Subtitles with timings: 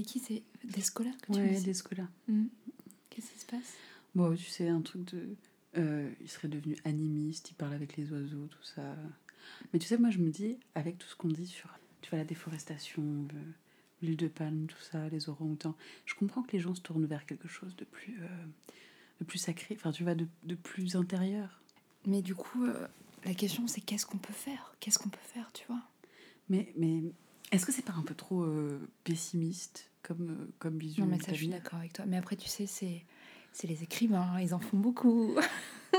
[0.00, 2.08] C'est qui C'est des scolaires que tu Ouais, des scolaires.
[2.28, 2.48] Mhm.
[3.10, 3.74] Qu'est-ce qui se passe?
[4.14, 5.36] Bon, tu sais, un truc de.
[5.76, 8.96] euh, il serait devenu animiste, il parle avec les oiseaux, tout ça.
[9.72, 11.68] Mais tu sais, moi, je me dis, avec tout ce qu'on dit sur
[12.00, 13.52] tu vois, la déforestation, le-
[14.06, 17.26] l'huile de palme, tout ça, les orang-outans, je comprends que les gens se tournent vers
[17.26, 18.46] quelque chose de plus, euh,
[19.20, 21.60] de plus sacré, enfin, tu vois, de, de plus intérieur.
[22.06, 22.86] Mais du coup, euh,
[23.26, 24.74] la question c'est qu'est-ce qu'on peut faire?
[24.80, 25.82] Qu'est-ce qu'on peut faire, tu vois?
[26.48, 27.02] Mais, mais
[27.52, 28.46] est-ce que c'est pas un peu trop
[29.04, 29.89] pessimiste?
[30.02, 32.04] Comme, euh, comme vision Non, mais ça, je suis d'accord avec toi.
[32.06, 33.04] Mais après, tu sais, c'est
[33.52, 35.34] c'est les écrivains, ils en font beaucoup.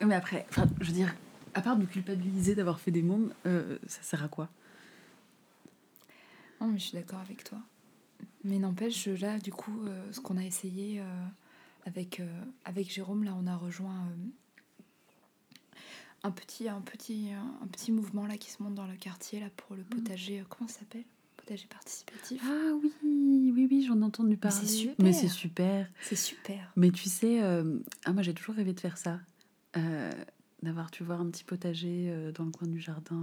[0.00, 0.46] Mais après,
[0.80, 1.14] je veux dire,
[1.54, 4.48] à part nous culpabiliser d'avoir fait des mômes, euh, ça sert à quoi?
[6.60, 7.58] Non, mais je suis d'accord avec toi.
[8.44, 11.24] Mais n'empêche, là, du coup, euh, ce qu'on a essayé euh,
[11.86, 12.20] avec,
[12.64, 14.06] avec Jérôme, là, on a rejoint
[16.22, 19.46] un, petit, un, petit, un petit mouvement là qui se monte dans le quartier là,
[19.56, 20.40] pour le potager.
[20.40, 21.04] euh, comment ça s'appelle?
[21.44, 22.42] Potager participatif.
[22.46, 24.56] Ah oui, oui, oui, j'en ai entendu parler.
[24.58, 24.94] c'est super.
[25.04, 25.88] Mais c'est super.
[26.02, 26.72] C'est super.
[26.76, 29.20] Mais tu sais, euh, ah, moi j'ai toujours rêvé de faire ça.
[29.76, 30.10] Euh,
[30.62, 33.20] D'avoir, tu vois, un petit potager euh, dans le coin du jardin.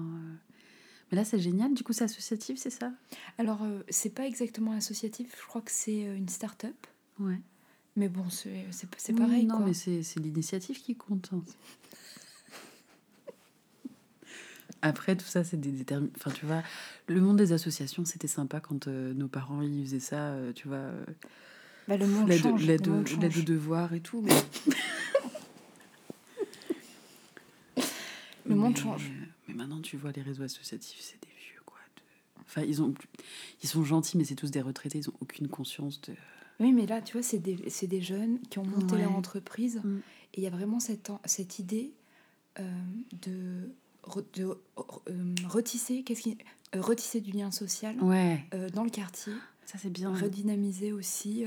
[1.12, 1.74] Mais là, c'est génial.
[1.74, 2.94] Du coup, c'est associatif, c'est ça?
[3.40, 6.76] Alors, c'est pas exactement associatif, je crois que c'est une start-up.
[7.20, 7.40] Ouais.
[7.96, 8.66] Mais bon, c'est
[9.10, 9.46] Oui, pareil.
[9.46, 9.66] Non, quoi.
[9.66, 11.32] mais c'est c'est l'initiative qui compte.
[14.82, 16.64] Après, tout ça, c'est des détermin- Enfin, tu vois,
[17.08, 20.68] le monde des associations, c'était sympa quand euh, nos parents ils faisaient ça, euh, tu
[20.68, 21.06] vois, euh,
[21.88, 22.66] Bah, le monde l'aide change.
[22.66, 23.42] l'aide le au monde l'aide change.
[23.42, 24.22] aux devoirs et tout.
[24.22, 24.34] Mais...
[28.46, 29.12] Le monde Mais- change.
[29.48, 31.78] Mais maintenant, tu vois, les réseaux associatifs, c'est des vieux, quoi.
[31.96, 32.94] de- Enfin, ils, ont...
[33.64, 36.14] ils sont gentils, mais c'est tous des retraités, ils ont aucune conscience de.
[36.60, 39.82] Oui, mais là, tu vois, c'est des, c'est des jeunes qui ont monté leur entreprise.
[39.84, 39.98] Mm.
[40.34, 41.94] Et il y a vraiment cette, cette idée
[42.60, 42.64] euh,
[43.24, 43.70] de,
[44.04, 46.38] re- de euh, retisser, qu'est-ce qui,
[46.76, 49.34] euh, retisser du lien social Ouais, euh, dans le quartier,
[49.66, 50.14] ça c'est bien.
[50.14, 51.46] redynamiser aussi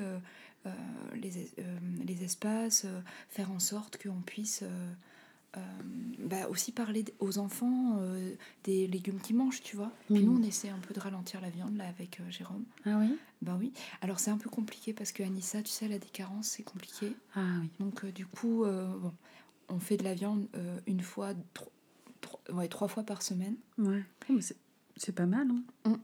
[1.15, 1.51] les, es-
[2.07, 2.87] les espaces,
[3.29, 4.63] faire en sorte qu'on puisse
[6.19, 8.01] bah, aussi parler aux enfants
[8.65, 9.93] des légumes qu'ils mangent, tu vois.
[10.13, 10.27] Puis Mm.
[10.27, 12.65] nous, on essaie un peu de ralentir la viande là avec Jérôme.
[12.87, 13.17] Ah oui?
[13.43, 13.73] Bah oui.
[14.01, 16.63] Alors c'est un peu compliqué parce que Anissa, tu sais, elle a des carences, c'est
[16.65, 17.15] compliqué.
[17.37, 17.69] Ah oui.
[17.79, 19.13] Donc du coup, bon,
[19.69, 21.73] on fait de la viande euh, une fois, tro- tro-
[22.53, 23.57] ouais, trois fois par semaine.
[23.79, 24.03] Ouais.
[24.29, 24.57] Oh, mais c'est-
[24.97, 25.91] c'est pas mal, hein.
[25.91, 25.95] Mm.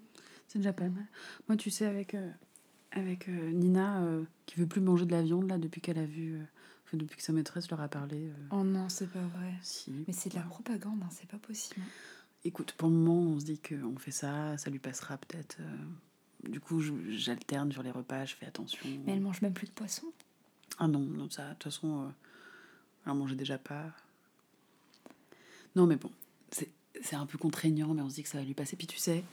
[0.48, 1.06] C'est déjà pas mal.
[1.48, 2.30] Moi, tu sais, avec, euh,
[2.92, 6.06] avec euh, Nina, euh, qui veut plus manger de la viande, là, depuis qu'elle a
[6.06, 6.34] vu.
[6.34, 6.42] euh,
[6.86, 8.32] enfin, depuis que sa maîtresse leur a parlé.
[8.50, 9.54] Oh non, c'est pas vrai.
[9.62, 9.92] si.
[10.08, 11.80] Mais c'est de la propagande, hein, c'est pas possible.
[12.44, 15.58] Écoute, pour le moment, on se dit qu'on fait ça, ça lui passera peut-être.
[16.42, 18.80] Du coup, je- j'alterne sur les repas, je fais attention.
[19.04, 20.06] Mais elle mange même plus de poisson.
[20.78, 22.10] Ah non, non, ça, de toute façon,
[23.06, 23.92] elle mangeait déjà pas.
[25.76, 26.10] Non, mais bon,
[27.02, 28.76] c'est un peu contraignant, mais on se dit que ça va lui passer.
[28.76, 29.24] Puis tu sais,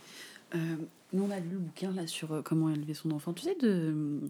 [0.55, 0.75] euh,
[1.13, 3.33] nous, on a lu le bouquin là sur euh, comment élever son enfant.
[3.33, 4.21] Tu sais, de,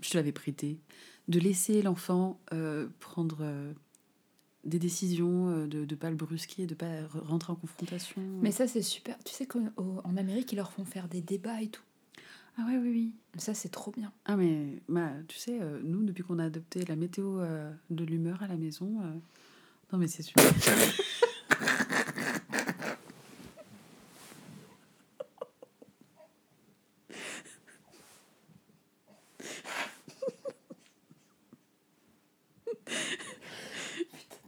[0.00, 0.78] je te l'avais prêté,
[1.28, 3.72] de laisser l'enfant euh, prendre euh,
[4.64, 8.20] des décisions, euh, de ne pas le brusquer, de pas re- rentrer en confrontation.
[8.42, 9.16] Mais ça, c'est super.
[9.24, 11.82] Tu sais qu'en en Amérique, ils leur font faire des débats et tout.
[12.60, 13.12] Ah ouais, oui, oui.
[13.36, 14.12] Ça, c'est trop bien.
[14.24, 18.04] Ah mais bah, tu sais, euh, nous, depuis qu'on a adopté la météo euh, de
[18.04, 19.12] l'humeur à la maison, euh,
[19.92, 20.42] non mais c'est super.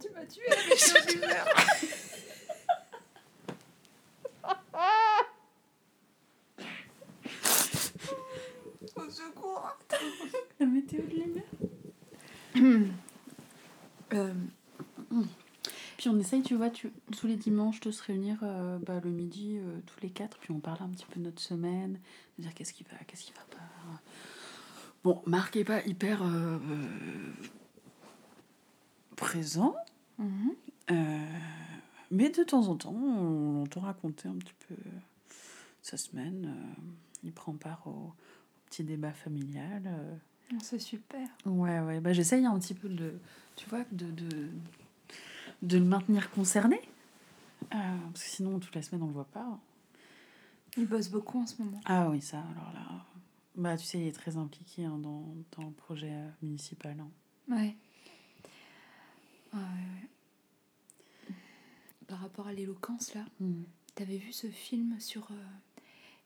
[0.01, 1.47] Tu m'as tué avec l'humeur.
[8.97, 9.77] Au secours.
[10.59, 11.43] la météo de l'humeur.
[14.13, 14.35] Euh,
[15.97, 19.11] Puis on essaye, tu vois, tu, tous les dimanches de se réunir euh, bah, le
[19.11, 21.99] midi, euh, tous les quatre, puis on parle un petit peu de notre semaine,
[22.39, 24.01] de dire qu'est-ce qui va, qu'est-ce qui va pas.
[25.05, 26.23] Bon, Marc est pas hyper
[29.15, 29.77] présent,
[30.19, 30.51] mhm.
[30.91, 31.27] euh,
[32.11, 34.75] mais de temps en temps, on l'entend raconter un petit peu
[35.83, 36.53] sa semaine.
[37.23, 38.15] il prend part au, au
[38.67, 40.21] petit débat familial.
[40.53, 40.57] Euh.
[40.63, 41.29] C'est super.
[41.47, 43.19] Ouais, ouais, bah, j'essaye un petit peu de,
[43.57, 44.49] tu vois, de, de,
[45.63, 46.81] de le maintenir concerné.
[47.75, 49.59] Euh, parce que sinon, toute la semaine, on le voit pas.
[50.77, 51.81] Il bosse beaucoup en ce moment.
[51.85, 53.05] Ah oui, ça, alors là.
[53.57, 55.25] Bah, tu sais, il est très impliqué hein, dans,
[55.57, 56.97] dans le projet euh, municipal.
[57.01, 57.09] hein.
[57.55, 57.77] Ouais.
[59.53, 59.63] Ah, ouais,
[61.29, 61.35] ouais.
[62.07, 63.63] Par rapport à l'éloquence, là, Mm.
[63.95, 65.35] t'avais vu ce film sur euh,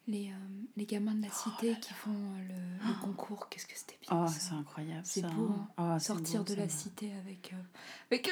[0.07, 0.35] les, euh,
[0.77, 4.25] les gamins de la cité qui font euh, le, le concours Qu'est-ce que c'était bien
[4.27, 5.01] Oh, c'est incroyable.
[5.05, 5.69] C'est ça, beau, hein.
[5.79, 5.99] hein.
[5.99, 7.57] C'est Sortir beau, de la cité avec, euh,
[8.11, 8.29] avec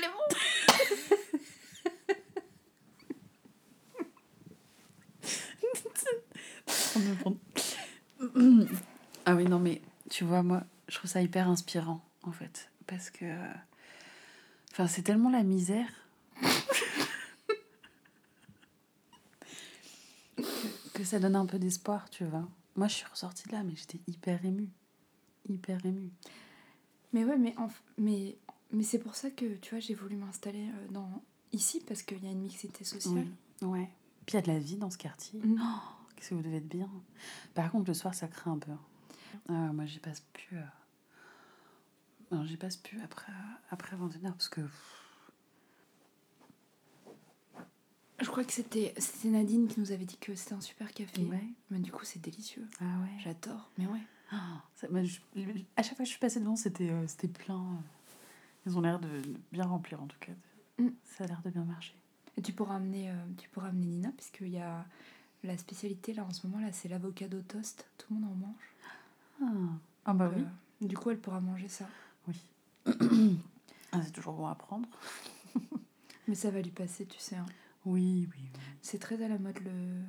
[6.98, 7.36] me prend-
[9.24, 9.80] Ah oui, non, mais
[10.10, 12.70] tu vois, moi, je trouve ça hyper inspirant, en fait.
[12.86, 13.24] Parce que.
[14.72, 15.88] Enfin, c'est tellement la misère.
[21.02, 22.48] Que ça donne un peu d'espoir, tu vois.
[22.76, 24.70] Moi, je suis ressortie de là, mais j'étais hyper émue.
[25.48, 26.10] Hyper émue.
[27.12, 28.38] Mais ouais, mais, enf- mais,
[28.70, 31.22] mais c'est pour ça que, tu vois, j'ai voulu m'installer euh, dans
[31.52, 33.26] ici, parce qu'il y a une mixité sociale.
[33.60, 33.90] Ouais.
[34.26, 35.40] Puis il y a de la vie dans ce quartier.
[35.40, 35.60] Mm.
[35.62, 35.80] Oh,
[36.16, 36.88] Qu'est-ce que vous devez être bien.
[37.54, 38.72] Par contre, le soir, ça craint un peu.
[39.48, 40.56] Ah, moi, j'y passe plus.
[40.56, 40.62] euh,
[42.30, 43.32] Non, j'y passe plus après,
[43.70, 44.60] après 21h parce que.
[48.22, 51.22] Je crois que c'était c'était Nadine qui nous avait dit que c'était un super café.
[51.24, 51.44] Ouais.
[51.70, 52.66] Mais du coup, c'est délicieux.
[52.80, 53.18] Ah ouais.
[53.18, 53.70] J'adore.
[53.78, 54.00] Mais ouais.
[54.30, 55.20] Ah, ça- je-
[55.76, 57.64] à chaque fois que je suis passée devant, c'était euh, c'était plein.
[58.66, 60.32] Ils ont l'air de de bien remplir en tout cas.
[60.78, 60.88] Mm.
[61.04, 61.94] Ça a l'air de bien marcher.
[62.38, 64.86] Et tu pourras amener, euh, tu pourras amener Nina, puisqu'il y a
[65.44, 67.86] la spécialité là en ce moment, là, c'est l'avocado toast.
[67.98, 68.74] Tout le monde en mange.
[69.42, 70.44] Ah, ah bah Donc, oui.
[70.44, 71.86] euh, du coup, elle pourra manger ça.
[72.28, 72.40] Oui.
[73.94, 74.88] Ah, c'est toujours bon à prendre.
[76.26, 77.36] Mais ça va lui passer, tu sais.
[77.36, 77.44] hein.
[77.84, 78.38] Oui, oui.
[78.54, 78.60] oui.
[78.80, 80.02] C'est très à la mode le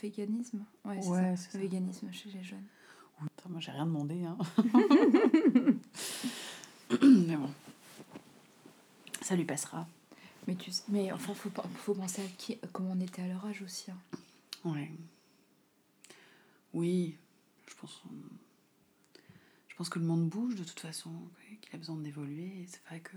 [0.00, 0.64] véganisme.
[0.84, 1.48] Ouais, c'est Ouais, ça.
[1.54, 2.64] Le véganisme chez les jeunes.
[3.22, 4.24] Oui, moi j'ai rien demandé.
[4.24, 4.36] Hein.
[7.02, 7.50] Mais bon.
[9.22, 9.86] Ça lui passera.
[10.46, 13.44] Mais tu sais- mais enfin, faut, faut penser à qui, comment on était à leur
[13.46, 13.90] âge aussi.
[13.90, 13.98] hein.
[14.64, 14.90] Ouais.
[16.72, 17.16] Oui,
[17.68, 18.02] je pense.
[19.68, 21.10] Je pense que le monde bouge de toute façon,
[21.60, 22.44] qu'il a besoin d'évoluer.
[22.62, 23.16] Et c'est vrai que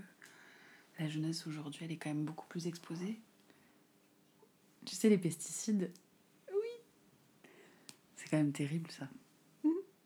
[0.98, 3.20] la jeunesse aujourd'hui, elle est quand même beaucoup plus exposée.
[4.84, 5.92] Tu sais, les pesticides.
[6.52, 6.68] Oui.
[8.16, 9.08] C'est quand même terrible ça.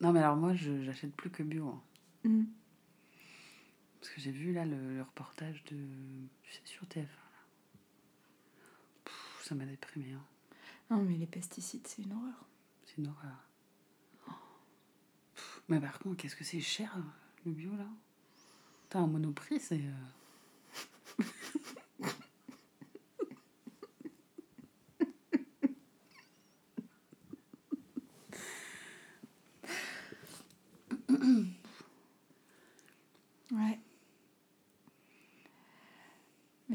[0.01, 1.67] Non, mais alors moi, je j'achète plus que bio.
[1.69, 1.81] hein.
[2.25, 2.43] Mm.
[3.99, 5.77] Parce que j'ai vu là le, le reportage de.
[6.43, 7.03] Tu sais, sur TF1.
[7.03, 7.05] là.
[9.05, 10.13] Pff, ça m'a déprimé.
[10.13, 10.25] Hein.
[10.89, 12.45] Non, mais les pesticides, c'est une horreur.
[12.85, 13.47] C'est une horreur.
[15.33, 16.95] Pff, Mais par contre, qu'est-ce que c'est cher
[17.45, 17.87] le bio là?
[18.89, 19.81] T'as un monoprix, c'est.
[19.81, 21.25] euh,
[33.51, 33.79] Ouais.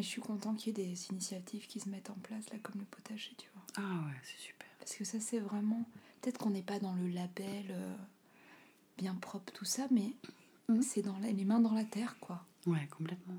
[0.00, 2.56] Mais je suis content qu'il y ait des initiatives qui se mettent en place, là,
[2.62, 3.62] comme le potager, tu vois.
[3.76, 4.66] Ah ouais, c'est super.
[4.78, 5.84] Parce que ça, c'est vraiment.
[6.22, 7.94] Peut-être qu'on n'est pas dans le label euh,
[8.96, 10.14] bien propre, tout ça, mais
[10.70, 10.80] Mhm.
[10.80, 12.46] c'est dans la- les mains dans la terre, quoi.
[12.66, 13.36] Ouais, complètement.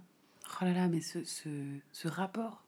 [0.61, 1.49] Oh là là, mais ce, ce,
[1.93, 2.63] ce rapport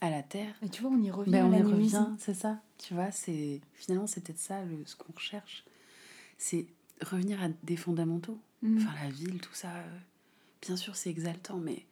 [0.00, 2.60] à la terre, Et tu vois, on y revient ben on y revient, c'est ça.
[2.78, 5.64] Tu vois, c'est finalement c'est peut-être ça le, ce qu'on recherche.
[6.36, 6.66] C'est
[7.00, 8.40] revenir à des fondamentaux.
[8.62, 8.78] Mm.
[8.78, 9.76] Enfin, la ville, tout ça.
[9.76, 9.98] euh,
[10.62, 11.84] bien sûr, c'est exaltant, mais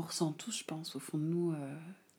[0.00, 1.52] on ressent tous, je pense, au fond de nous.
[1.52, 1.76] euh,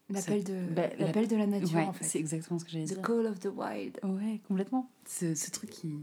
[0.09, 2.03] L'appel de, bah, la- l'appel de la nature, ouais, en fait.
[2.05, 3.01] C'est exactement ce que j'allais The dire.
[3.01, 3.99] call of the wild.
[4.03, 4.89] Ouais, complètement.
[5.07, 5.95] Ce, ce truc qui.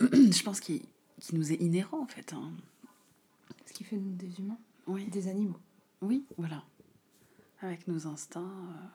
[0.00, 0.82] je pense qui,
[1.20, 2.32] qui nous est inhérent, en fait.
[2.32, 2.52] hein.
[3.66, 5.58] Ce qui fait nous des humains, Oui, des animaux.
[6.00, 6.64] oui, voilà.
[7.60, 8.40] Avec nos instincts.
[8.42, 8.86] euh.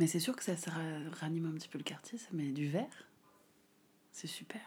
[0.00, 2.50] Mais c'est sûr que ça, ça ra- ranime un petit peu le quartier, ça met
[2.50, 3.08] du vert.
[4.12, 4.60] C'est super.